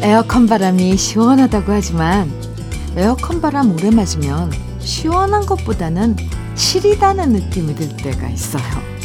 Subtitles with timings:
[0.00, 2.32] 에어컨 바람이 시원하다고 하지만
[2.96, 6.16] 에어컨 바람 오래 맞으면 시원한 것보다는
[6.54, 8.97] 시리다는 느낌이 들 때가 있어요.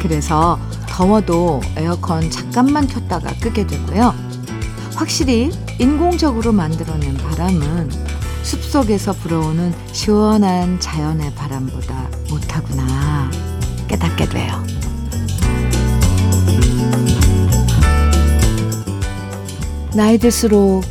[0.00, 4.14] 그래서 더워도 에어컨 잠깐만 켰다가 끄게 되고요.
[4.94, 7.90] 확실히 인공적으로 만들어낸 바람은
[8.42, 13.30] 숲속에서 불어오는 시원한 자연의 바람보다 못하구나
[13.86, 14.64] 깨닫게 돼요.
[19.94, 20.84] 나이 들수록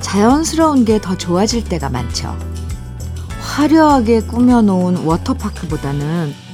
[0.00, 2.36] 자연스러운 게 더 좋아질 때가 많죠.
[3.40, 6.45] 화려하게 꾸며놓은 워터파크보다는 탁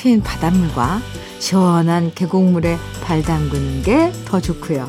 [0.00, 1.02] 트인 바닷물과
[1.40, 4.88] 시원한 계곡물에 발 담그는 게 더 좋고요.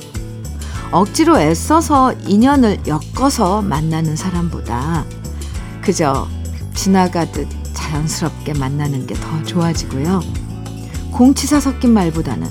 [0.94, 5.04] 억지로 애써서 인연을 엮어서 만나는 사람보다
[5.82, 6.30] 그저
[6.76, 10.22] 지나가듯 자연스럽게 만나는 게 더 좋아지고요.
[11.12, 12.48] 공치사 섞인 말보다는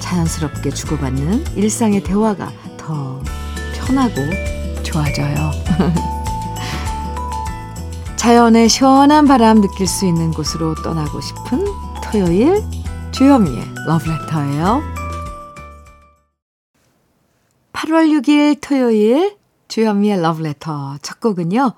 [0.00, 3.22] 자연스럽게 주고받는 일상의 대화가 더
[3.76, 4.14] 편하고
[4.82, 5.52] 좋아져요.
[8.16, 12.62] 자연의 시원한 바람 느낄 수 있는 곳으로 떠나고 싶은 토요일
[13.12, 14.82] 주현미의 러브레터예요.
[17.72, 21.72] 8월 6일 토요일 주현미의 러브레터 첫 곡은요.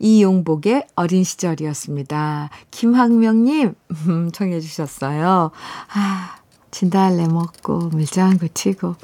[0.00, 2.50] 이용복의 어린 시절이었습니다.
[2.72, 3.74] 김학명님
[4.08, 5.52] 음, 청해 주셨어요.
[5.94, 6.36] 아,
[6.72, 8.96] 진달래 먹고 물장구 치고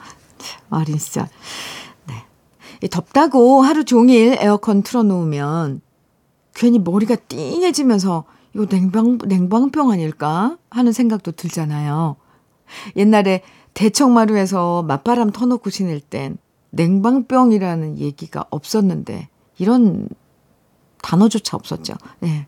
[0.70, 1.28] 어린 시절.
[2.08, 2.88] 네.
[2.88, 5.80] 덥다고 하루 종일 에어컨 틀어놓으면
[6.54, 8.24] 괜히 머리가 띵해지면서
[8.56, 12.16] 이거 냉방, 냉방병 아닐까 하는 생각도 들잖아요.
[12.96, 13.42] 옛날에
[13.74, 16.38] 대청마루에서 맞바람 터놓고 지낼 땐
[16.70, 19.28] 냉방병이라는 얘기가 없었는데
[19.58, 20.08] 이런
[21.02, 21.92] 단어조차 없었죠.
[22.20, 22.46] 네.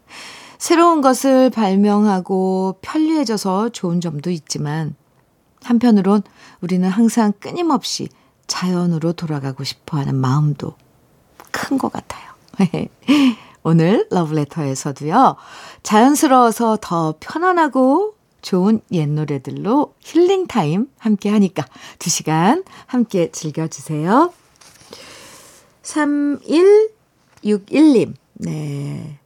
[0.57, 4.95] 새로운 것을 발명하고 편리해져서 좋은 점도 있지만
[5.63, 6.23] 한편으론
[6.63, 8.09] 우리는 항상 끊임없이
[8.47, 10.73] 자연으로 돌아가고 싶어 하는 마음도
[11.53, 12.33] 큰 것 같아요.
[13.63, 15.37] 오늘 러브레터에서도요,
[15.83, 21.67] 자연스러워서 더 편안하고 좋은 옛 노래들로 힐링타임 함께 하니까
[21.99, 24.33] 두 시간 함께 즐겨주세요.
[25.83, 29.19] 3161님, 네.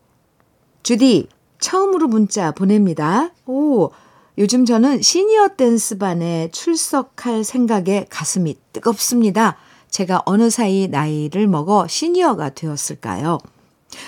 [0.82, 1.28] 주디,
[1.60, 3.30] 처음으로 문자 보냅니다.
[3.46, 3.90] 오,
[4.38, 9.58] 요즘 저는 시니어 댄스반에 출석할 생각에 가슴이 뜨겁습니다.
[9.90, 13.38] 제가 어느 사이 나이를 먹어 시니어가 되었을까요?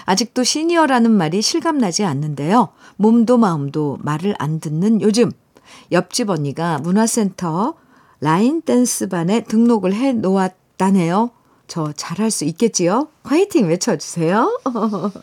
[0.05, 2.69] 아직도 시니어라는 말이 실감나지 않는데요.
[2.97, 5.31] 몸도 마음도 말을 안 듣는 요즘
[5.93, 7.75] 옆집 언니가 문화센터
[8.21, 11.31] 라인 댄스반에 등록을 해 놓았다네요.
[11.67, 13.09] 저 잘할 수 있겠지요?
[13.25, 14.61] 화이팅 외쳐주세요.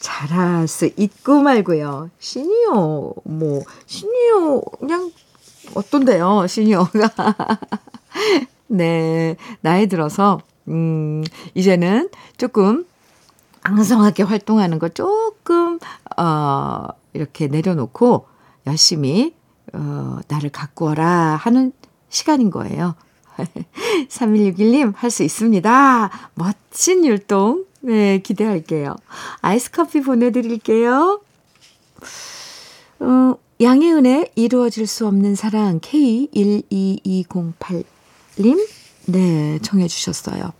[0.00, 2.10] 잘할 수 있고 말고요.
[2.18, 5.10] 시니어, 뭐, 시니어, 그냥,
[5.74, 7.10] 어떤데요, 시니어가.
[8.68, 11.24] 네, 나이 들어서, 음,
[11.54, 12.86] 이제는 조금
[13.62, 15.78] 앙성하게 활동하는 거 조금,
[16.16, 18.26] 어, 이렇게 내려놓고
[18.66, 19.34] 열심히,
[19.72, 21.72] 어, 나를 가꾸어라 하는
[22.08, 22.94] 시간인 거예요.
[24.08, 26.10] 3161님, 할 수 있습니다.
[26.34, 28.96] 멋진 율동 네, 기대할게요.
[29.40, 31.20] 아이스 커피 보내 드릴게요.
[33.00, 37.84] 어, 양혜은의 이루어질 수 없는 사랑 K12208님,
[39.06, 40.52] 네, 청해 주셨어요.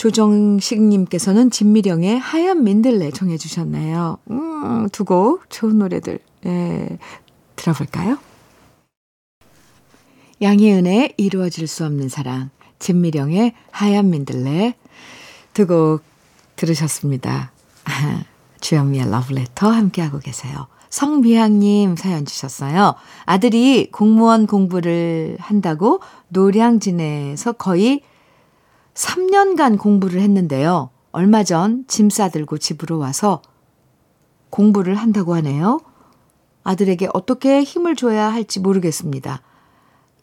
[0.00, 4.16] 조정식님께서는 진미령의 하얀 민들레 청해주셨나요?
[4.30, 6.98] 음, 두 곡 좋은 노래들, 네,
[7.56, 8.16] 들어볼까요?
[10.40, 14.74] 양혜은의 이루어질 수 없는 사랑, 진미령의 하얀 민들레
[15.52, 16.00] 두 곡
[16.56, 17.52] 들으셨습니다.
[18.62, 20.66] 주현미의 러브레터 함께하고 계세요.
[20.88, 22.94] 성미향님 사연 주셨어요.
[23.26, 28.00] 아들이 공무원 공부를 한다고 노량진에서 거의
[28.94, 30.90] 3년간 공부를 했는데요.
[31.12, 33.42] 얼마 전 짐 싸들고 집으로 와서
[34.50, 35.80] 공부를 한다고 하네요.
[36.62, 39.42] 아들에게 어떻게 힘을 줘야 할지 모르겠습니다.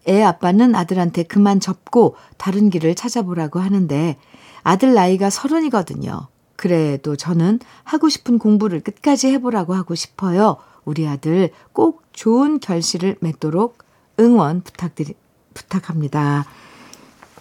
[0.07, 4.17] 애 아빠는 아들한테 그만 접고 다른 길을 찾아보라고 하는데
[4.63, 6.27] 아들 나이가 서른이거든요.
[6.55, 10.57] 그래도 저는 하고 싶은 공부를 끝까지 해보라고 하고 싶어요.
[10.85, 13.79] 우리 아들 꼭 좋은 결실을 맺도록
[14.19, 15.13] 응원 부탁드리,
[15.53, 16.45] 부탁합니다.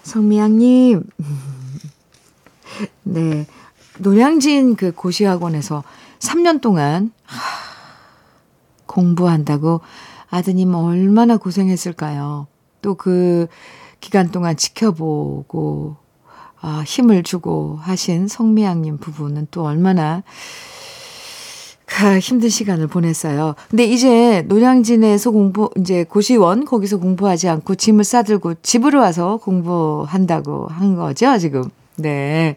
[0.07, 1.03] 성미양님,
[3.03, 3.47] 네.
[3.99, 5.83] 노량진 그 고시학원에서
[6.21, 7.13] 3년 동안
[8.87, 9.81] 공부한다고
[10.31, 12.47] 아드님 얼마나 고생했을까요?
[12.83, 13.49] 또 그
[14.01, 15.97] 기간 동안 지켜보고,
[16.61, 20.23] 아, 힘을 주고 하신 성미양님 부부는 또 얼마나
[21.97, 23.55] 그 힘든 시간을 보냈어요.
[23.71, 30.95] 근데 이제 노량진에서 공부, 이제 고시원, 거기서 공부하지 않고 짐을 싸들고 집으로 와서 공부한다고 한
[30.95, 31.63] 거죠, 지금.
[31.97, 32.57] 네.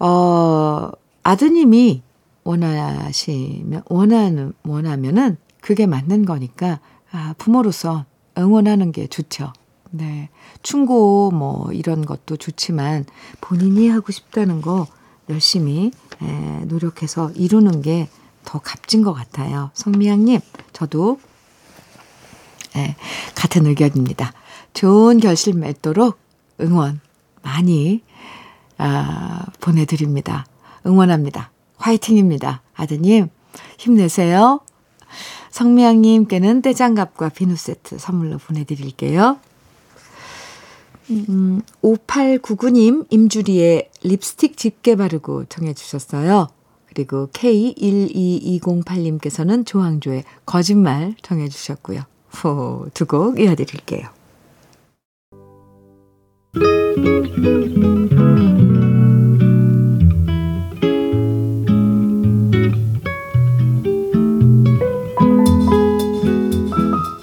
[0.00, 0.90] 어,
[1.22, 2.02] 아드님이
[2.42, 6.80] 원하시면, 원하는, 원하면은 그게 맞는 거니까,
[7.12, 8.06] 아, 부모로서
[8.36, 9.52] 응원하는 게 좋죠.
[9.92, 10.30] 네.
[10.62, 13.04] 충고 뭐 이런 것도 좋지만
[13.40, 14.88] 본인이 하고 싶다는 거
[15.28, 15.90] 열심히 에,
[16.66, 18.08] 노력해서 이루는 게
[18.46, 19.70] 더 값진 것 같아요.
[19.74, 20.40] 성미양님,
[20.72, 21.20] 저도
[22.76, 22.96] 에,
[23.34, 24.32] 같은 의견입니다.
[24.72, 26.18] 좋은 결실 맺도록
[26.62, 27.00] 응원
[27.42, 28.02] 많이
[28.78, 30.46] 아, 보내드립니다.
[30.86, 31.50] 응원합니다.
[31.76, 32.62] 화이팅입니다.
[32.74, 33.28] 아드님,
[33.78, 34.60] 힘내세요.
[35.50, 39.38] 성미양님께는 떼장갑과 비누 세트 선물로 보내드릴게요.
[41.10, 46.48] 음, 5899님 임주리의 립스틱 짙게 바르고 정해 주셨어요.
[46.88, 52.02] 그리고 K12208님께서는 조항조의 거짓말 정해 주셨고요.
[52.94, 54.08] 두 곡 이어드릴게요.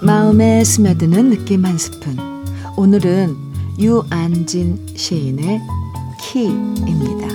[0.02, 2.18] 마음에 스며드는 느낌 한 스푼.
[2.78, 5.62] 오늘은 유안진 시인의
[6.22, 7.28] 키입니다.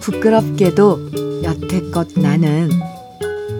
[0.00, 2.70] 부끄럽게도 여태껏 나는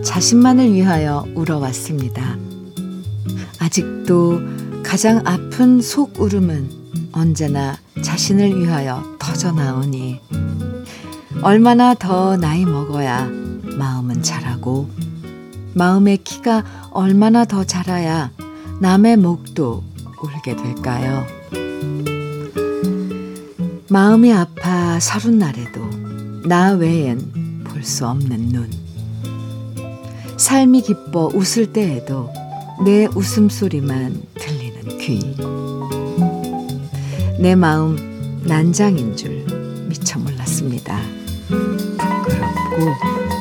[0.02, 2.36] 자신만을 위하여 울어왔습니다.
[3.58, 4.40] 아직도
[4.82, 6.70] 가장 아픈 속 울음은
[7.12, 10.20] 언제나 자신을 위하여 터져나오니
[11.42, 13.43] 얼마나 더 나이 먹어야
[13.78, 14.88] 마음은 자라고
[15.74, 18.30] 마음의 키가 얼마나 더 자라야
[18.80, 19.82] 남의 목도
[20.22, 21.26] 울게 될까요?
[23.88, 25.80] 마음이 아파 서른 날에도
[26.48, 28.70] 나 외엔 볼 수 없는 눈.
[30.38, 32.30] 삶이 기뻐 웃을 때에도
[32.84, 35.36] 내 웃음소리만 들리는 귀.
[37.38, 39.44] 내 마음 난장인 줄
[39.88, 40.98] 미처 몰랐습니다.
[41.48, 43.33] 부끄럽고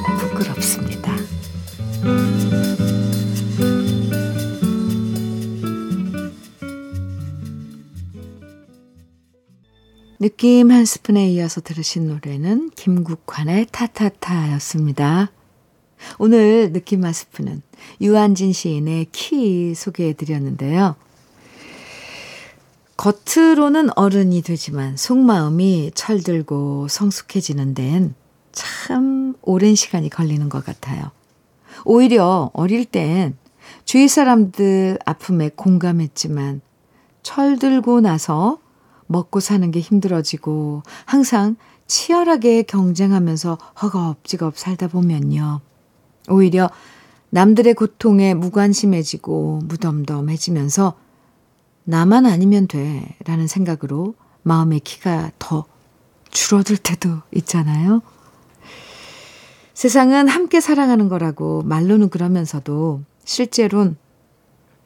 [10.23, 15.33] 느낌 한 스푼에 이어서 들으신 노래는 김국환의 타타타였습니다.
[16.17, 17.61] 오늘 느낌 한 스푼은
[17.99, 20.95] 유한진 시인의 키 소개해 드렸는데요.
[22.95, 28.15] 겉으로는 어른이 되지만 속마음이 철들고 성숙해지는 데엔
[28.53, 31.11] 참 오랜 시간이 걸리는 것 같아요.
[31.83, 33.35] 오히려 어릴 땐
[33.83, 36.61] 주위 사람들 아픔에 공감했지만
[37.23, 38.62] 철들고 나서
[39.13, 41.55] 먹고 사는 게 힘들어지고 항상
[41.87, 45.61] 치열하게 경쟁하면서 허겁지겁 살다 보면요.
[46.29, 46.69] 오히려
[47.29, 50.95] 남들의 고통에 무관심해지고 무덤덤해지면서
[51.85, 55.65] 나만 아니면 돼 라는 생각으로 마음의 키가 더
[56.29, 58.01] 줄어들 때도 있잖아요.
[59.73, 63.97] 세상은 함께 살아가는 거라고 말로는 그러면서도 실제론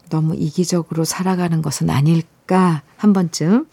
[0.09, 3.67] 너무 이기적으로 살아가는 것은 아닐까 한 번쯤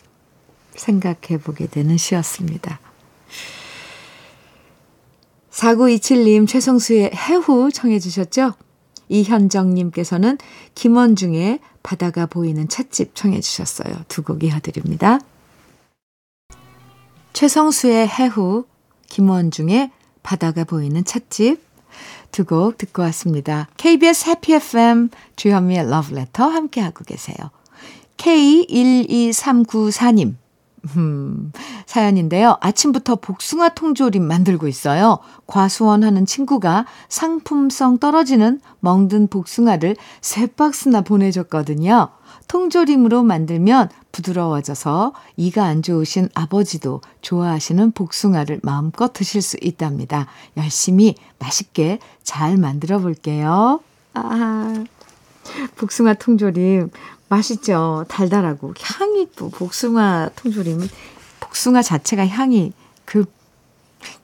[0.76, 2.78] 생각해 보게 되는 시였습니다.
[5.50, 8.52] 4927님 최성수의 해후 청해 주셨죠?
[9.08, 10.38] 이현정님께서는
[10.74, 13.94] 김원중의 바다가 보이는 찻집 청해 주셨어요.
[14.08, 15.20] 두 곡 이어드립니다.
[17.34, 18.64] 최성수의 해후,
[19.08, 19.90] 김원중의
[20.22, 21.62] 바다가 보이는 찻집
[22.32, 23.68] 두 곡 듣고 왔습니다.
[23.76, 27.36] KBS 해피 FM 주현미의 러브레터 함께하고 계세요.
[28.16, 30.34] K12394님
[30.96, 31.52] 음,
[31.86, 32.56] 사연인데요.
[32.60, 35.18] 아침부터 복숭아 통조림 만들고 있어요.
[35.46, 42.08] 과수원 하는 친구가 상품성 떨어지는 멍든 복숭아를 세 박스나 보내줬거든요.
[42.48, 50.26] 통조림으로 만들면 부드러워져서 이가 안 좋으신 아버지도 좋아하시는 복숭아를 마음껏 드실 수 있답니다.
[50.56, 53.80] 열심히 맛있게 잘 만들어 볼게요.
[54.12, 54.84] 아,
[55.76, 56.90] 복숭아 통조림
[57.28, 58.04] 맛있죠.
[58.08, 60.88] 달달하고 향이 또 복숭아 통조림은
[61.40, 62.72] 복숭아 자체가 향이
[63.04, 63.24] 그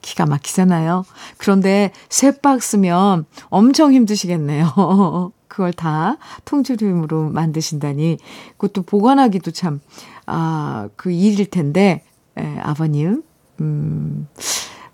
[0.01, 1.05] 기가 막히잖아요.
[1.37, 5.31] 그런데 세 박스면 엄청 힘드시겠네요.
[5.47, 8.17] 그걸 다 통조림으로 만드신다니
[8.57, 9.81] 그것도 보관하기도 참
[10.25, 12.05] 아, 그 일일 텐데
[12.37, 13.23] 에, 아버님
[13.59, 14.27] 음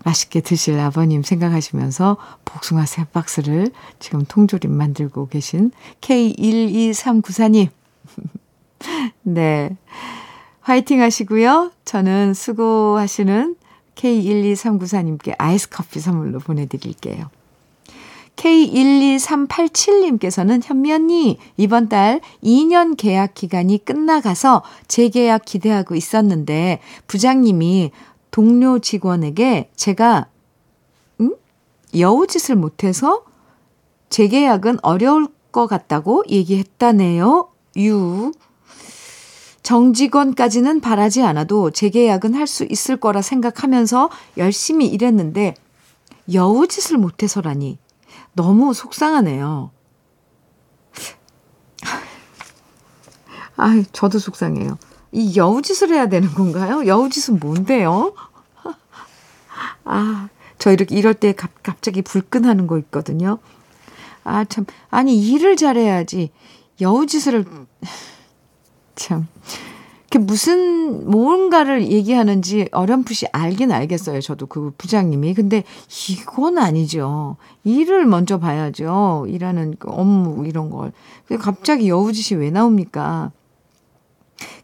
[0.04, 7.68] 맛있게 드실 아버님 생각하시면서 복숭아 세 박스를 지금 통조림 만들고 계신 K12394님.
[9.22, 9.76] 네.
[10.60, 11.70] 화이팅 하시고요.
[11.84, 13.54] 저는 수고하시는
[13.94, 17.30] K12394님께 아이스 커피 선물로 보내드릴게요.
[18.36, 27.90] K12387님께서는 현미 언니, 이번 달 2년 계약 기간이 끝나가서 재계약 기대하고 있었는데 부장님이
[28.30, 30.28] 동료 직원에게 제가
[31.20, 31.34] 음?
[31.98, 33.24] 여우짓을 못해서
[34.10, 37.48] 재계약은 어려울 것 같다고 얘기했다네요.
[37.78, 38.30] 유.
[39.68, 44.08] 정직원까지는 바라지 않아도 재계약은 할 수 있을 거라 생각하면서
[44.38, 45.54] 열심히 일했는데
[46.32, 47.78] 여우짓을 못해서라니
[48.32, 49.70] 너무 속상하네요.
[53.58, 54.78] 아, 저도 속상해요.
[55.12, 56.86] 이 여우짓을 해야 되는 건가요?
[56.86, 58.14] 여우짓은 뭔데요?
[59.84, 63.38] 아, 저 이렇게 이럴 때 갑, 갑자기 불끈하는 거 있거든요.
[64.24, 64.64] 아, 참.
[64.88, 66.30] 아니, 일을 잘해야지.
[66.80, 67.44] 여우짓을,
[68.98, 69.28] 참.
[70.10, 74.20] 그 무슨, 뭔가를 얘기하는지 어렴풋이 알긴 알겠어요.
[74.22, 75.34] 저도 그 부장님이.
[75.34, 75.64] 근데
[76.10, 77.36] 이건 아니죠.
[77.64, 79.26] 일을 먼저 봐야죠.
[79.28, 80.92] 일하는 그 업무, 이런 걸.
[81.40, 83.32] 갑자기 여우짓이 왜 나옵니까?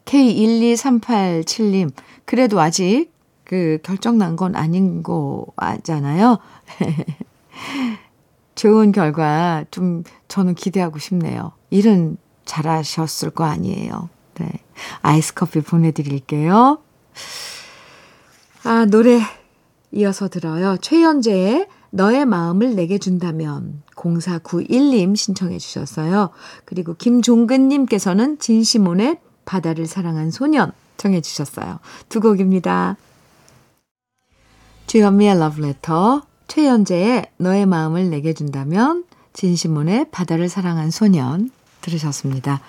[0.07, 1.91] K12387님,
[2.25, 3.13] 그래도 아직
[3.45, 6.39] 그 결정 난 건 아닌 거잖아요.
[8.55, 11.53] 좋은 결과 좀 저는 기대하고 싶네요.
[11.71, 14.09] 일은 잘하셨을 거 아니에요.
[14.35, 14.51] 네.
[15.03, 16.79] 아이스 커피 보내드릴게요.
[18.65, 19.21] 아, 노래
[19.93, 20.77] 이어서 들어요.
[20.79, 26.31] 최연재의 너의 마음을 내게 준다면 0491님 신청해 주셨어요.
[26.65, 31.79] 그리고 김종근님께서는 진시몬의 바다를 사랑한 소년 정해 주셨어요.
[32.09, 32.97] 두 곡입니다.
[34.87, 41.51] 주현미의 러브레터, 최연재의 너의 마음을 내게 준다면, 진시몬의 바다를 사랑한 소년
[41.81, 42.61] 들으셨습니다.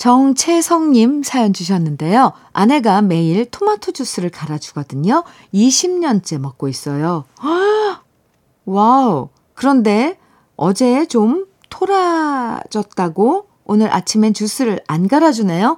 [0.00, 2.32] 정채성님 사연 주셨는데요.
[2.54, 5.24] 아내가 매일 토마토 주스를 갈아주거든요.
[5.52, 7.24] 20년째 먹고 있어요.
[8.64, 9.28] 와우.
[9.52, 10.18] 그런데
[10.56, 15.76] 어제 좀 토라졌다고 오늘 아침엔 주스를 안 갈아주네요.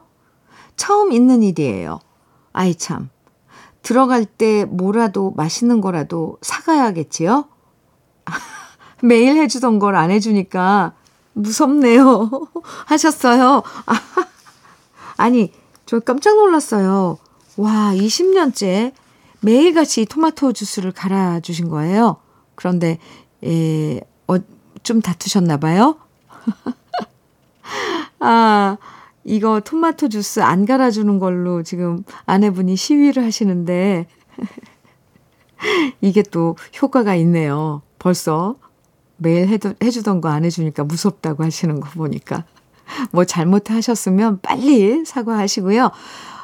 [0.76, 1.98] 처음 있는 일이에요.
[2.52, 3.10] 아이 참.
[3.82, 7.46] 들어갈 때 뭐라도 맛있는 거라도 사가야겠지요?
[9.02, 10.92] 매일 해주던 걸 안 해주니까
[11.34, 12.30] 무섭네요.
[12.86, 13.62] 하셨어요.
[15.16, 15.52] 아니,
[15.86, 17.18] 저 깜짝 놀랐어요.
[17.56, 18.92] 와, 20년째
[19.40, 22.16] 매일같이 토마토 주스를 갈아주신 거예요.
[22.54, 22.98] 그런데,
[23.44, 24.36] 예, 어,
[24.82, 25.96] 좀 다투셨나 봐요.
[28.20, 28.76] 아,
[29.24, 34.06] 이거 토마토 주스 안 갈아주는 걸로 지금 아내분이 시위를 하시는데,
[36.00, 37.82] 이게 또 효과가 있네요.
[37.98, 38.56] 벌써
[39.22, 42.44] 매일 해도, 해주던 거 안 해주니까 무섭다고 하시는 거 보니까.
[43.12, 45.90] 뭐 잘못하셨으면 빨리 사과하시고요.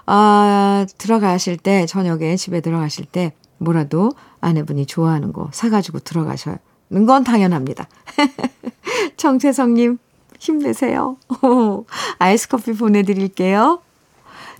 [0.06, 7.88] 아, 들어가실 때, 저녁에 집에 들어가실 때, 뭐라도 아내분이 좋아하는 거 사가지고 들어가셔는 건 당연합니다.
[9.16, 9.98] 정채성님,
[10.38, 11.16] 힘내세요.
[12.18, 13.80] 아이스 커피 보내드릴게요.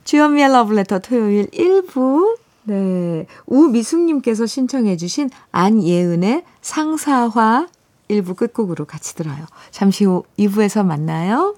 [0.05, 2.39] 주현미의 러브레터 토요일 1부.
[2.65, 3.27] 네.
[3.47, 7.69] 우미숙님께서 신청해주신 안예은의 상사화
[8.09, 9.47] 1부 끝곡으로 같이 들어요.
[9.71, 11.55] 잠시 후 2부에서 만나요.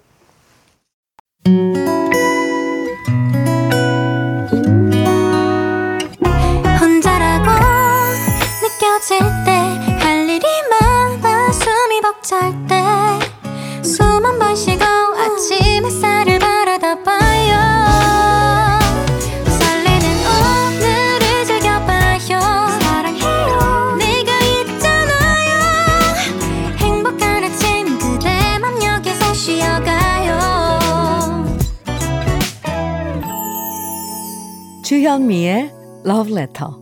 [35.00, 35.72] 주현미의
[36.04, 36.72] Love Letter.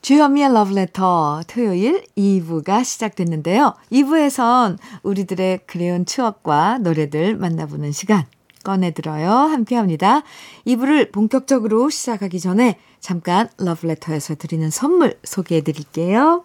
[0.00, 3.74] 주현미의 Love Letter 토요일 2부가 시작됐는데요.
[3.90, 8.26] 2부에선 우리들의 그리운 추억과 노래들 만나보는 시간
[8.62, 9.28] 꺼내들어요.
[9.28, 10.22] 함께 합니다.
[10.68, 16.44] 2부를 본격적으로 시작하기 전에 잠깐 Letter에서 드리는 선물 소개해 드릴게요.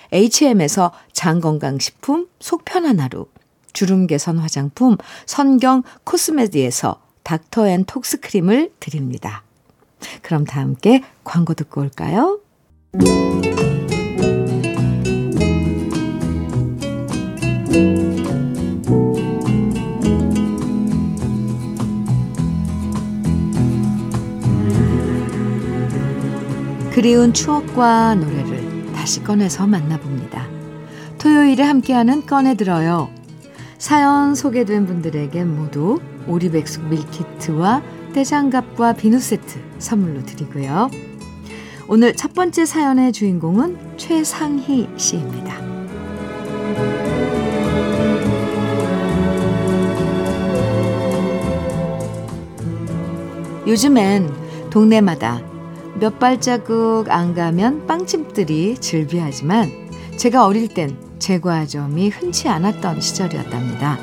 [0.11, 3.27] HM에서 장건강식품 속편한 하루,
[3.73, 9.43] 주름 개선 화장품 선경 코스메디에서 닥터앤톡스 크림을 드립니다.
[10.21, 12.39] 그럼 다 함께 광고 듣고 올까요?
[26.91, 28.50] 그리운 추억과 노래를
[29.01, 30.47] 다시 꺼내서 만나봅니다.
[31.17, 33.09] 토요일에 함께하는 꺼내들어요.
[33.79, 37.81] 사연 소개된 분들에겐 모두 오리백숙 밀키트와
[38.13, 40.91] 떼장갑과 비누 세트 선물로 드리고요.
[41.87, 45.59] 오늘 첫 번째 사연의 주인공은 최상희 씨입니다.
[53.65, 54.31] 요즘엔
[54.69, 55.50] 동네마다
[56.01, 59.71] 몇 발자국 안 가면 빵집들이 즐비하지만
[60.17, 63.99] 제가 어릴 땐 제과점이 흔치 않았던 시절이었답니다.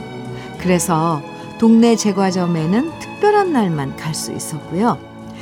[0.61, 1.21] 그래서
[1.59, 4.97] 동네 제과점에는 특별한 날만 갈 수 있었고요.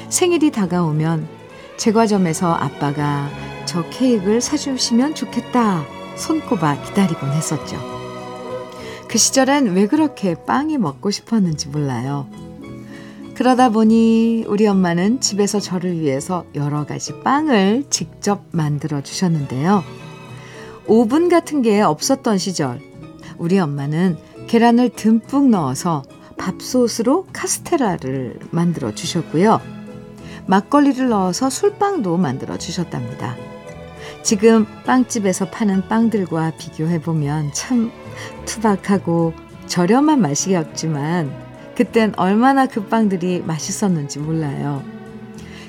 [0.09, 1.29] 생일이 다가오면
[1.77, 3.29] 제과점에서 아빠가
[3.67, 5.85] 저 케이크를 사주시면 좋겠다
[6.17, 7.77] 손꼽아 기다리곤 했었죠.
[9.09, 12.46] 그 시절엔 왜 그렇게 빵이 먹고 싶었는지 몰라요.
[13.37, 19.85] 그러다 보니 우리 엄마는 집에서 저를 위해서 여러 가지 빵을 직접 만들어 주셨는데요.
[20.87, 22.81] 오븐 같은 게 없었던 시절,
[23.37, 26.03] 우리 엄마는 계란을 듬뿍 넣어서
[26.39, 29.61] 밥솥으로 카스테라를 만들어 주셨고요.
[30.47, 33.37] 막걸리를 넣어서 술빵도 만들어 주셨답니다.
[34.23, 37.93] 지금 빵집에서 파는 빵들과 비교해보면 참
[38.47, 39.35] 투박하고
[39.67, 41.46] 저렴한 맛이었지만
[41.77, 44.83] 그땐 얼마나 그 빵들이 맛있었는지 몰라요.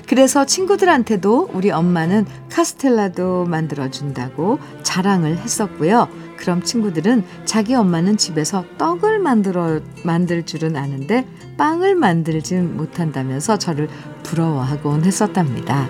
[0.08, 6.08] 그래서 친구들한테도 우리 엄마는 카스텔라도 만들어준다고 자랑을 했었고요.
[6.38, 11.26] 그럼 친구들은 자기 엄마는 집에서 떡을 만들어, 만들 줄은 아는데
[11.58, 13.88] 빵을 만들진 못한다면서 저를
[14.22, 15.88] 부러워하곤 했었답니다.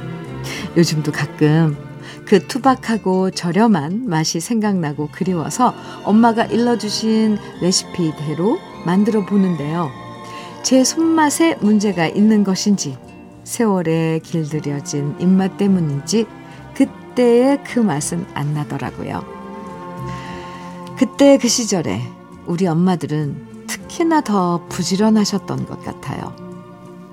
[0.76, 1.78] 요즘도 가끔
[2.26, 5.74] 그 투박하고 저렴한 맛이 생각나고 그리워서
[6.04, 9.90] 엄마가 일러주신 레시피대로 만들어 보는데요.
[10.62, 12.96] 제 손맛에 문제가 있는 것인지,
[13.44, 16.26] 세월에 길들여진 입맛 때문인지,
[16.74, 19.24] 그때의 그 맛은 안 나더라고요.
[20.96, 22.02] 그때 그 시절에
[22.46, 26.34] 우리 엄마들은 특히나 더 부지런하셨던 것 같아요.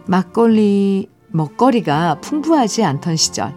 [0.06, 3.54] 막걸리, 먹거리가 풍부하지 않던 시절,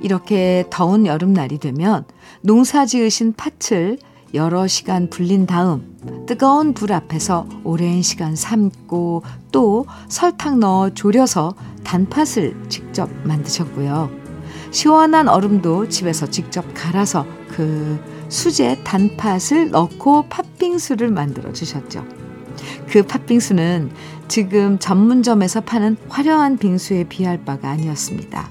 [0.00, 2.04] 이렇게 더운 여름날이 되면
[2.42, 3.98] 농사 지으신 팥을
[4.34, 12.68] 여러 시간 불린 다음 뜨거운 불 앞에서 오랜 시간 삶고 또 설탕 넣어 졸여서 단팥을
[12.68, 14.10] 직접 만드셨고요.
[14.70, 22.04] 시원한 얼음도 집에서 직접 갈아서 그 수제 단팥을 넣고 팥빙수를 만들어 주셨죠.
[22.88, 23.90] 그 팥빙수는
[24.28, 28.48] 지금 전문점에서 파는 화려한 빙수에 비할 바가 아니었습니다.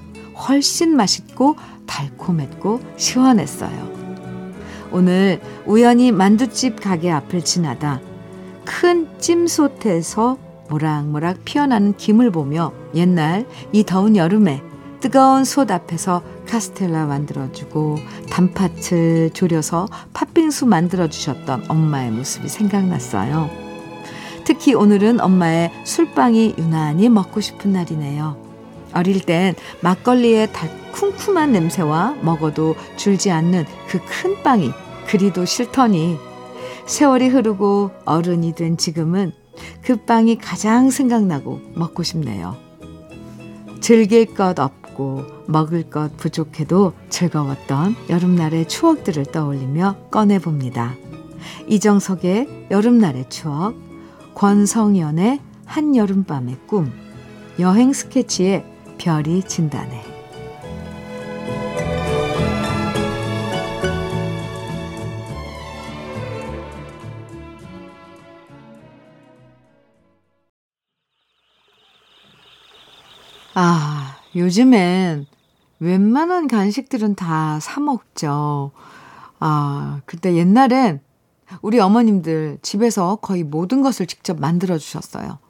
[0.48, 4.01] 훨씬 맛있고 달콤했고 시원했어요.
[4.92, 8.00] 오늘 우연히 만두집 가게 앞을 지나다
[8.64, 14.62] 큰 찜솥에서 모락모락 피어나는 김을 보며 옛날 이 더운 여름에
[15.00, 17.98] 뜨거운 솥 앞에서 카스텔라 만들어주고
[18.30, 23.50] 단팥을 졸여서 팥빙수 만들어주셨던 엄마의 모습이 생각났어요.
[24.44, 28.51] 특히 오늘은 엄마의 술빵이 유난히 먹고 싶은 날이네요.
[28.94, 34.70] 어릴 땐 막걸리의 달쿵쿵한 냄새와 먹어도 줄지 않는 그 큰 빵이
[35.08, 36.18] 그리도 싫더니
[36.86, 39.32] 세월이 흐르고 어른이 된 지금은
[39.82, 42.56] 그 빵이 가장 생각나고 먹고 싶네요.
[43.80, 50.94] 즐길 것 없고 먹을 것 부족해도 즐거웠던 여름날의 추억들을 떠올리며 꺼내봅니다.
[51.68, 53.74] 이정석의 여름날의 추억,
[54.34, 56.92] 권성연의 한여름밤의 꿈,
[57.58, 58.64] 여행 스케치의
[59.02, 60.00] 별이 진다네.
[73.54, 75.26] 아, 요즘엔
[75.80, 78.70] 웬만한 간식들은 다 사먹죠.
[79.40, 81.00] 아, 그때 옛날엔
[81.60, 85.41] 우리 어머님들 집에서 거의 모든 것을 직접 만들어 주셨어요.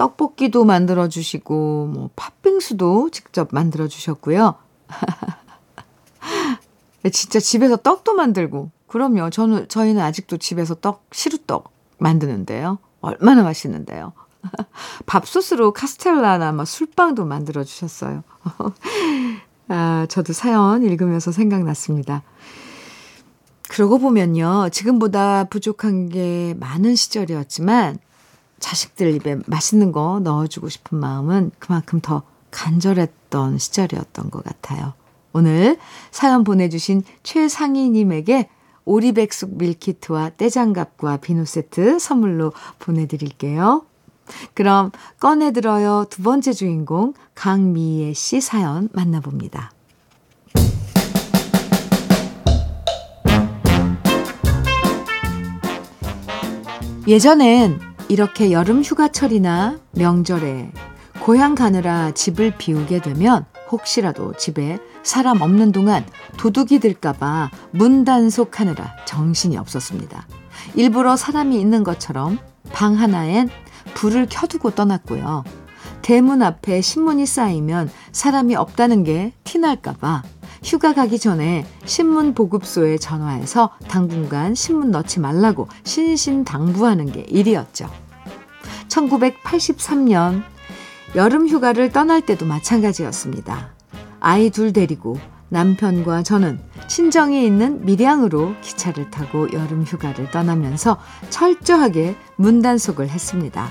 [0.00, 4.54] 떡볶이도 만들어 주시고, 뭐, 팥빙수도 직접 만들어 주셨고요.
[7.12, 9.28] 진짜 집에서 떡도 만들고, 그럼요.
[9.28, 12.78] 저는, 저희는 아직도 집에서 떡, 시루떡 만드는데요.
[13.02, 14.14] 얼마나 맛있는데요.
[15.04, 18.24] 밥솥으로 카스텔라나 막 술빵도 만들어 주셨어요.
[19.68, 22.22] 아, 저도 사연 읽으면서 생각났습니다.
[23.68, 24.70] 그러고 보면요.
[24.72, 27.98] 지금보다 부족한 게 많은 시절이었지만
[28.60, 34.92] 자식들 입에 맛있는 거 넣어주고 싶은 마음은 그만큼 더 간절했던 시절이었던 것 같아요.
[35.32, 35.78] 오늘
[36.10, 38.48] 사연 보내주신 최상희님에게
[38.84, 43.84] 오리백숙 밀키트와 떼장갑과 비누 세트 선물로 보내드릴게요.
[44.54, 49.72] 그럼 꺼내들어요 두 번째 주인공 강미애 씨 사연 만나봅니다.
[57.06, 60.72] 예전엔 이렇게 여름 휴가철이나 명절에
[61.20, 66.04] 고향 가느라 집을 비우게 되면 혹시라도 집에 사람 없는 동안
[66.36, 70.26] 도둑이 들까봐 문 단속하느라 정신이 없었습니다.
[70.74, 72.40] 일부러 사람이 있는 것처럼
[72.72, 73.48] 방 하나엔
[73.94, 75.44] 불을 켜두고 떠났고요.
[76.02, 80.24] 대문 앞에 신문이 쌓이면 사람이 없다는 게 티날까봐
[80.62, 87.88] 휴가 가기 전에 신문 보급소에 전화해서 당분간 신문 넣지 말라고 신신당부하는 게 일이었죠.
[88.88, 90.42] 1983년
[91.16, 93.70] 여름 휴가를 떠날 때도 마찬가지였습니다.
[94.20, 95.18] 아이 둘 데리고
[95.48, 100.98] 남편과 저는 친정에 있는 밀양으로 기차를 타고 여름 휴가를 떠나면서
[101.30, 103.68] 철저하게 문단속을 했습니다.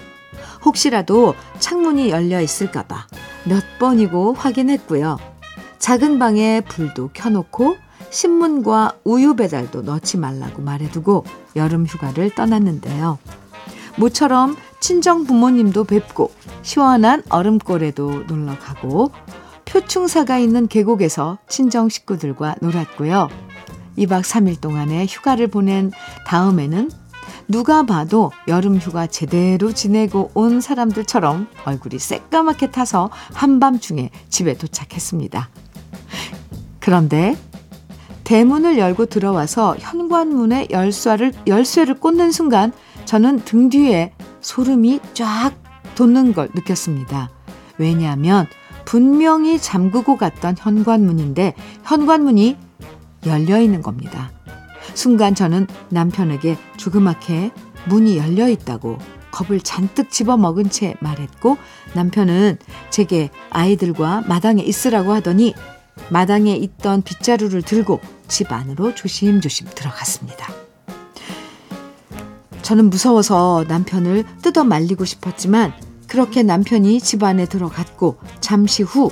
[0.65, 3.07] 혹시라도 창문이 열려 있을까봐
[3.45, 5.28] 몇 번이고 확인했고요.
[5.79, 7.77] 작은 방에 불도 켜놓고
[8.11, 13.17] 신문과 우유 배달도 넣지 말라고 말해두고 여름 휴가를 떠났는데요.
[13.97, 19.11] 모처럼 친정 부모님도 뵙고 시원한 얼음골에도 놀러 가고
[19.65, 23.29] 표충사가 있는 계곡에서 친정 식구들과 놀았고요.
[23.97, 25.91] 2박 3일 동안의 휴가를 보낸
[26.25, 26.89] 다음에는
[27.47, 35.49] 누가 봐도 여름 휴가 제대로 지내고 온 사람들처럼 얼굴이 새까맣게 타서 한밤중에 집에 도착했습니다.
[36.79, 37.35] 그런데
[38.23, 42.71] 대문을 열고 들어와서 현관문에 열쇠를, 열쇠를 꽂는 순간
[43.05, 45.51] 저는 등 뒤에 소름이 쫙
[45.95, 47.29] 돋는 걸 느꼈습니다.
[47.77, 48.45] 왜냐하면
[48.85, 52.57] 분명히 잠그고 갔던 현관문인데 현관문이
[53.25, 54.31] 열려 있는 겁니다.
[54.93, 57.51] 순간 저는 남편에게 조그맣게
[57.87, 58.97] 문이 열려 있다고
[59.31, 61.57] 겁을 잔뜩 집어 먹은 채 말했고
[61.93, 62.57] 남편은
[62.89, 65.53] 제게 아이들과 마당에 있으라고 하더니
[66.09, 70.53] 마당에 있던 빗자루를 들고 집 안으로 조심조심 들어갔습니다.
[72.61, 75.73] 저는 무서워서 남편을 뜯어 말리고 싶었지만
[76.07, 79.11] 그렇게 남편이 집 안에 들어갔고 잠시 후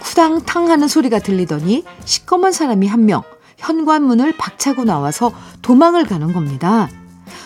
[0.00, 3.22] 쿠당탕 하는 소리가 들리더니 시꺼먼 사람이 한 명
[3.58, 6.88] 현관문을 박차고 나와서 도망을 가는 겁니다.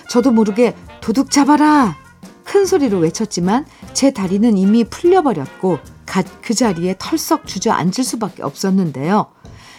[0.09, 1.97] 저도 모르게 도둑 잡아라!
[2.45, 6.00] 큰 소리로 외쳤지만 제 다리는 이미 풀려버렸고 갓
[6.43, 9.27] 그 자리에 털썩 주저앉을 수밖에 없었는데요.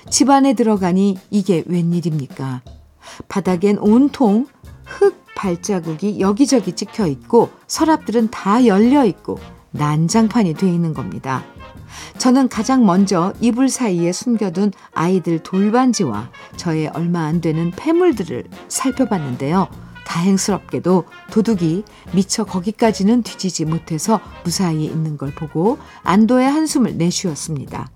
[0.09, 2.61] 집 안에 들어가니 이게 웬일입니까?
[3.27, 4.47] 바닥엔 온통
[4.85, 9.39] 흙 발자국이 여기저기 찍혀 있고 서랍들은 다 열려 있고
[9.71, 11.43] 난장판이 돼 있는 겁니다.
[12.17, 19.90] 저는 가장 먼저 이불 사이에 숨겨둔 아이들 돌반지와 저의 얼마 안 되는 폐물들을 살펴봤는데요.
[20.11, 27.89] 다행스럽게도 도둑이 미처 거기까지는 뒤지지 못해서 무사히 있는 걸 보고 안도의 한숨을 내쉬었습니다.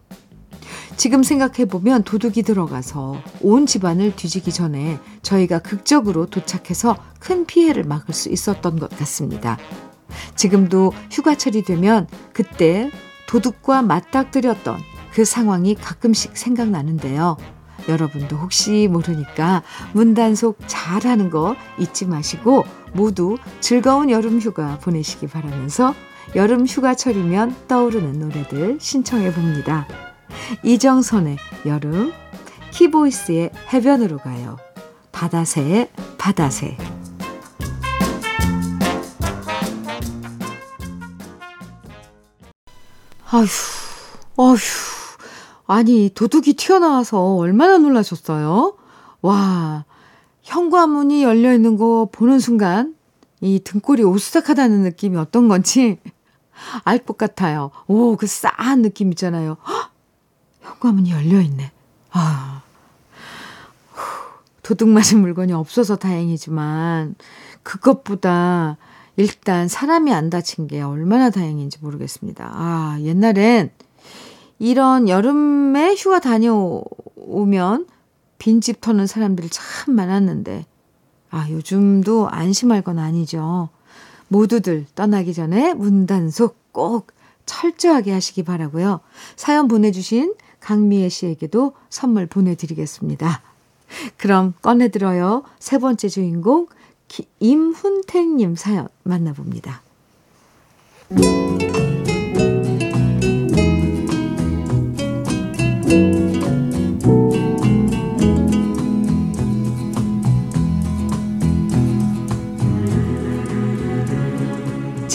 [0.95, 8.29] 지금 생각해보면 도둑이 들어가서 온 집안을 뒤지기 전에 저희가 극적으로 도착해서 큰 피해를 막을 수
[8.29, 9.57] 있었던 것 같습니다.
[10.35, 12.89] 지금도 휴가철이 되면 그때
[13.27, 14.79] 도둑과 맞닥뜨렸던
[15.11, 17.35] 그 상황이 가끔씩 생각나는데요.
[17.87, 25.93] 여러분도 혹시 모르니까 문단속 잘하는 거 잊지 마시고 모두 즐거운 여름 휴가 보내시기 바라면서
[26.35, 29.87] 여름 휴가철이면 떠오르는 노래들 신청해 봅니다.
[30.63, 32.11] 이정선의 여름,
[32.71, 34.57] 키보이스의 해변으로 가요.
[35.11, 36.77] 바다새의 바다새.
[43.31, 43.45] 아휴,
[44.37, 44.94] 아휴.
[45.67, 48.75] 아니, 도둑이 튀어나와서 얼마나 놀라셨어요?
[49.21, 49.85] 와,
[50.43, 52.95] 현관문이 열려 있는 거 보는 순간
[53.41, 55.99] 이 등골이 오싹하다는 느낌이 어떤 건지
[56.85, 57.71] 알 것 같아요.
[57.87, 59.57] 오, 그 싸한 느낌 있잖아요.
[59.67, 59.91] 헉,
[60.61, 61.71] 현관문이 열려 있네.
[62.11, 62.61] 아.
[64.63, 67.13] 도둑 맞은 물건이 없어서 다행이지만
[67.61, 68.77] 그것보다
[69.15, 72.49] 일단 사람이 안 다친 게 얼마나 다행인지 모르겠습니다.
[72.51, 73.69] 아, 옛날엔
[74.59, 77.87] 이런 여름에 휴가 다녀오면
[78.37, 80.65] 빈집 터는 사람들이 참 많았는데,
[81.31, 83.69] 아, 요즘도 안심할 건 아니죠.
[84.27, 87.07] 모두들 떠나기 전에 문단속 꼭
[87.45, 89.01] 철저하게 하시기 바라고요.
[89.35, 93.41] 사연 보내주신 강미애 씨에게도 선물 보내드리겠습니다.
[94.17, 95.43] 그럼 꺼내들어요.
[95.59, 96.67] 세 번째 주인공
[97.39, 99.81] 임훈택님 사연 만나봅니다.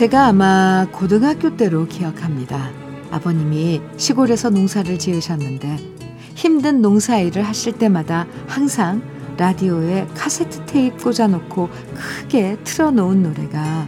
[0.00, 2.70] 제가 아마 고등학교 때로 기억합니다.
[3.10, 5.76] 아버님이 시골에서 농사를 지으셨는데
[6.34, 9.02] 힘든 농사일을 하실 때마다 항상
[9.36, 13.86] 라디오에 카세트 테이프 꽂아놓고 크게 틀어놓은 노래가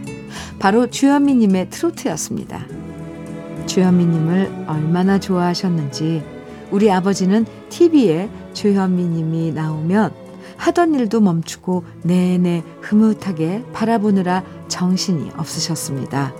[0.59, 2.63] 바로 주현미님의 트로트였습니다.
[3.65, 6.23] 주현미님을 얼마나 좋아하셨는지
[6.69, 10.22] 우리 아버지는 TV에 주현미님이 나오면
[10.63, 16.33] 하던 일도 멈추고 내내 흐뭇하게 바라보느라 정신이 없으셨습니다.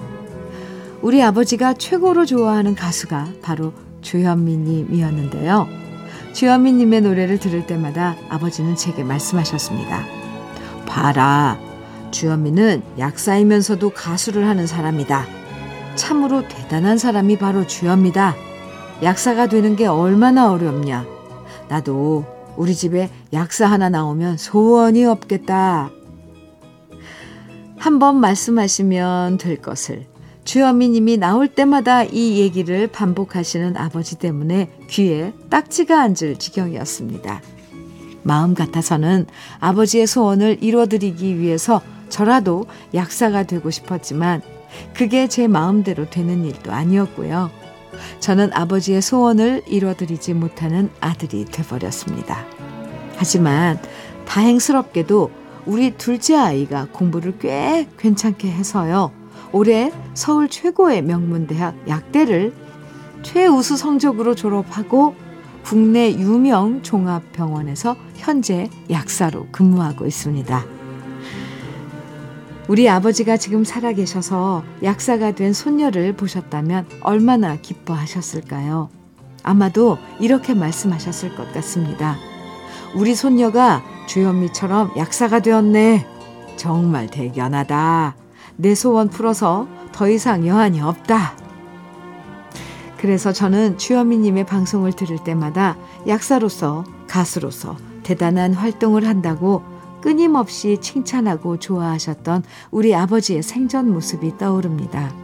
[1.02, 5.68] 우리 아버지가 최고로 좋아하는 가수가 바로 주현미님이었는데요.
[6.32, 10.06] 주현미님의 노래를 들을 때마다 아버지는 제게 말씀하셨습니다.
[10.86, 11.60] 봐라,
[12.12, 15.26] 주현미는 약사이면서도 가수를 하는 사람이다.
[15.96, 18.36] 참으로 대단한 사람이 바로 주현미다.
[19.04, 21.06] 약사가 되는 게 얼마나 어렵냐.
[21.68, 25.90] 나도 우리 집에 약사 하나 나오면 소원이 없겠다.
[27.78, 30.06] 한 번 말씀하시면 될 것을
[30.46, 37.42] 주현미 님이 나올 때마다 이 얘기를 반복하시는 아버지 때문에 귀에 딱지가 앉을 지경이었습니다.
[38.24, 39.26] 마음 같아서는
[39.60, 44.42] 아버지의 소원을 이뤄드리기 위해서 저라도 약사가 되고 싶었지만
[44.94, 47.63] 그게 제 마음대로 되는 일도 아니었고요.
[48.20, 52.46] 저는 아버지의 소원을 이뤄드리지 못하는 아들이 돼버렸습니다.
[53.16, 53.80] 하지만
[54.26, 55.32] 다행스럽게도
[55.66, 59.12] 우리 둘째 아이가 공부를 꽤 괜찮게 해서요.
[59.52, 62.54] 올해 서울 최고의 명문대학 약대를
[63.22, 65.16] 최우수 성적으로 졸업하고
[65.64, 70.66] 국내 유명 종합병원에서 현재 약사로 근무하고 있습니다.
[72.74, 78.90] 우리 아버지가 지금 살아계셔서 약사가 된 손녀를 보셨다면 얼마나 기뻐하셨을까요?
[79.44, 82.18] 아마도 이렇게 말씀하셨을 것 같습니다.
[82.96, 86.08] 우리 손녀가 주현미처럼 약사가 되었네.
[86.56, 88.16] 정말 대견하다.
[88.56, 91.38] 내 소원 풀어서 더 이상 여한이 없다.
[92.98, 99.73] 그래서 저는 주현미님의 방송을 들을 때마다 약사로서 가수로서 대단한 활동을 한다고
[100.04, 105.16] 끊임없이 칭찬하고 좋아하셨던 우리 아버지의 생전 모습이 떠오릅니다.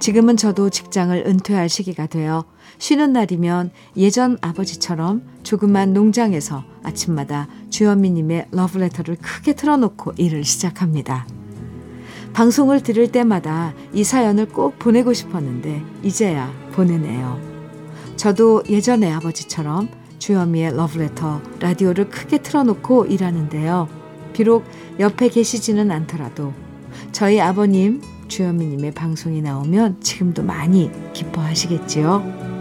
[0.00, 2.44] 지금은 저도 직장을 은퇴할 시기가 되어
[2.78, 11.28] 쉬는 날이면 예전 아버지처럼 조그만 농장에서 아침마다 주현미님의 러브레터를 크게 틀어놓고 일을 시작합니다.
[12.32, 17.40] 방송을 들을 때마다 이 사연을 꼭 보내고 싶었는데 이제야 보내네요.
[18.16, 23.88] 저도 예전에 아버지처럼 주현미의 러브레터 라디오를 크게 틀어놓고 일하는데요.
[24.32, 24.64] 비록
[24.98, 26.52] 옆에 계시지는 않더라도
[27.12, 32.56] 저희 아버님 주현미님의 방송이 나오면 지금도 많이 기뻐하시겠지요.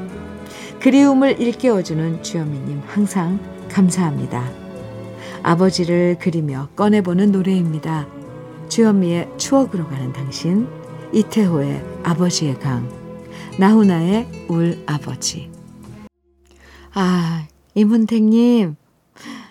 [0.80, 3.40] 그리움을 일깨워주는 주현미님 항상
[3.70, 4.48] 감사합니다.
[5.44, 8.08] 아버지를 그리며 꺼내보는 노래입니다.
[8.70, 10.68] 주현미의 추억으로 가는 당신,
[11.14, 12.90] 이태호의 아버지의 강,
[13.60, 15.55] 나훈아의 울 아버지.
[16.98, 18.78] 아, 임훈택님,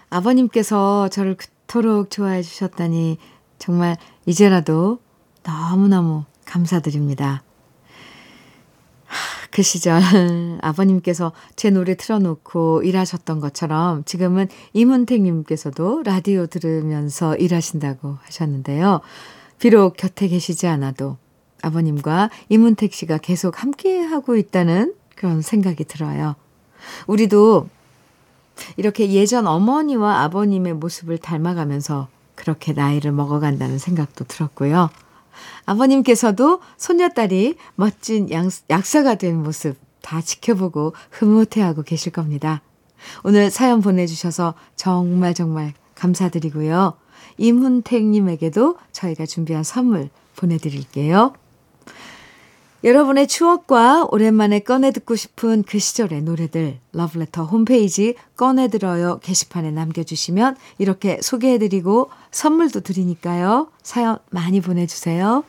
[0.08, 3.18] 아버님께서 저를 그토록 좋아해 주셨다니
[3.58, 4.98] 정말 이제라도
[5.42, 7.42] 너무너무 감사드립니다.
[9.50, 10.00] 그 시절
[10.62, 19.02] 아버님께서 제 노래 틀어놓고 일하셨던 것처럼 지금은 이문택님께서도 라디오 들으면서 일하신다고 하셨는데요.
[19.58, 21.18] 비록 곁에 계시지 않아도
[21.60, 26.36] 아버님과 이문택 씨가 계속 함께 하고 있다는 그런 생각이 들어요.
[27.06, 27.68] 우리도
[28.76, 34.90] 이렇게 예전 어머니와 아버님의 모습을 닮아가면서 그렇게 나이를 먹어간다는 생각도 들었고요.
[35.66, 42.60] 아버님께서도 손녀딸이 멋진 양, 약사가 된 모습 다 지켜보고 흐뭇해하고 계실 겁니다.
[43.22, 46.94] 오늘 사연 보내주셔서 정말 정말 감사드리고요.
[47.38, 51.34] 임훈택님에게도 저희가 준비한 선물 보내드릴게요.
[52.84, 60.56] 여러분의 추억과 오랜만에 꺼내 듣고 싶은 그 시절의 노래들 러브레터 홈페이지 꺼내 들어요 게시판에 남겨주시면
[60.76, 63.68] 이렇게 소개해드리고 선물도 드리니까요.
[63.82, 65.44] 사연 많이 보내주세요.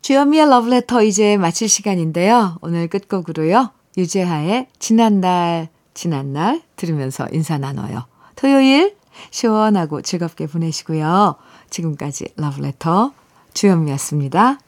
[0.00, 2.56] 주현미의 러브레터 이제 마칠 시간인데요.
[2.62, 3.72] 오늘 끝곡으로요.
[3.98, 8.06] 유재하의 지난날 지난날 들으면서 인사 나눠요.
[8.36, 8.96] 토요일
[9.30, 11.36] 시원하고 즐겁게 보내시고요.
[11.68, 13.12] 지금까지 러브레터
[13.52, 14.60] 주현미였습니다.